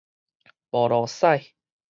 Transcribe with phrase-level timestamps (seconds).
[0.71, 1.53] 無路使